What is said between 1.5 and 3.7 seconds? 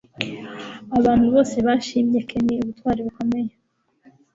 bashimye Ken ubutwari bukomeye